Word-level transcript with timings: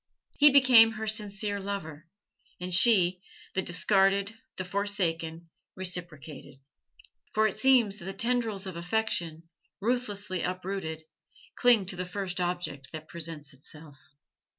He 0.39 0.49
became 0.49 0.93
her 0.93 1.05
sincere 1.05 1.59
lover; 1.59 2.07
and 2.59 2.73
she, 2.73 3.21
the 3.53 3.61
discarded, 3.61 4.35
the 4.57 4.65
forsaken, 4.65 5.51
reciprocated; 5.75 6.55
for 7.33 7.45
it 7.47 7.59
seems 7.59 7.97
that 7.97 8.05
the 8.05 8.13
tendrils 8.13 8.65
of 8.65 8.75
affection, 8.75 9.43
ruthlessly 9.79 10.41
uprooted, 10.41 11.03
cling 11.55 11.85
to 11.85 11.95
the 11.95 12.07
first 12.07 12.41
object 12.41 12.87
that 12.91 13.09
presents 13.09 13.53
itself. 13.53 13.99